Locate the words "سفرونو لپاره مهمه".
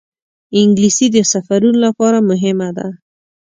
1.31-2.69